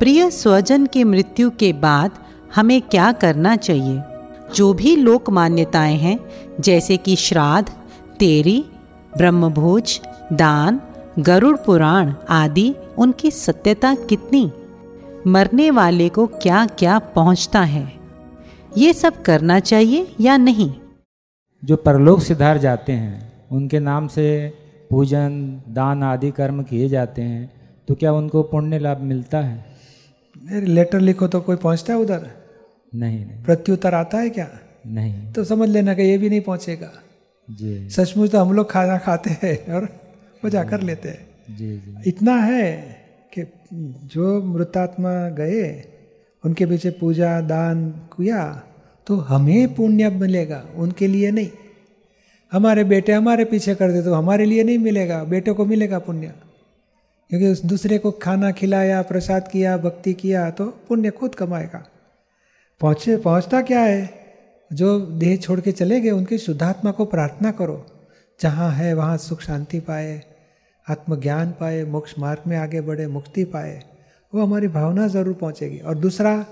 [0.00, 2.10] प्रिय स्वजन की मृत्यु के बाद
[2.54, 4.02] हमें क्या करना चाहिए?
[4.54, 6.20] जो भी लोक मान्यताएँ हैं,
[6.60, 7.68] जैसे कि श्राद्ध,
[8.18, 8.64] तेरी,
[9.16, 10.00] ब्रह्मभोज,
[10.32, 10.80] दान,
[11.18, 14.52] गरुड़ पुराण आदि, उनकी सत्यता कितनी?
[15.26, 17.92] मरने वाले को क्या क्या पहुँचता है?
[18.78, 20.74] ये सब करना चाहिए या नहीं?
[21.64, 24.54] जो परलोक सिधार जाते हैं, उनके नाम से
[24.90, 27.52] पूजन, दान आदि कर्म किए जाते हैं
[27.88, 29.69] तो क्या उनको पुण्य लाभ मिलता है?
[30.50, 32.26] लेटर लिखो तो कोई पहुँचता है उधर?
[32.92, 34.48] नहीं नहीं। प्रत्युत्तर आता है क्या?
[34.88, 36.90] नहीं। तो समझ लेना कि ये भी नहीं पहुंचेगा।
[37.48, 39.88] जी। सचमुच तो हम लोग खाना खाते हैं और
[40.44, 42.72] मज़ा कर लेते हैं। जी जी। इतना है
[43.32, 43.44] कि
[44.06, 45.62] जो मृतात्मा गए
[46.44, 48.42] उनके पीछे पूजा दान किया
[49.06, 51.50] तो हमें पुण्य मिलेगा उनके लिए नहीं।
[52.52, 56.32] हमारे बेटे हमारे पीछे कर दे तो हमारे लिए नहीं मिलेगा बेटे को मिलेगा पुण्य।
[57.30, 61.86] क्योंकि उस दूसरे को खाना खिलाया, प्रसाद किया, भक्ति किया तो पुण्य खुद कमाएगा।
[62.80, 64.20] पहुँचे, पहुँचता क्या है?
[64.72, 67.86] जो देह छोड़ के चले गए, उनकी शुद्धात्मा को प्रार्थना करो।
[68.40, 70.22] जहाँ है, वहाँ सुख शांति पाए,
[70.90, 73.82] आत्मज्ञान पाए, मोक्ष मार्ग में आगे बढ़े, मुक्ति पाए,
[74.34, 76.46] वो हमारी भावना ज़रूर पहुँचेगी। और दूसरा,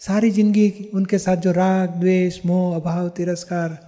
[0.00, 3.78] सारी ज़िंदगी उनके साथ जो राग, द्वेष, मोह, अभाव, तिरस्कार,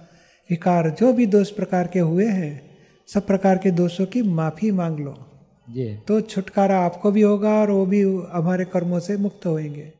[0.49, 2.71] विकार, जो भी दोष प्रकार के हुए हैं,
[3.07, 5.30] सब प्रकार के दोषों की माफ़ी मांग लो।
[5.73, 9.91] जी। तो छुटकारा आपको भी होगा और वो भी हमारे कर्मों से मुक्त होंगे